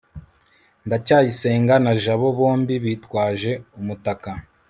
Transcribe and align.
ndacyayisenga 0.85 1.73
na 1.83 1.93
jabo 2.03 2.27
bombi 2.37 2.75
bitwaje 2.83 3.51
umutaka 3.79 4.29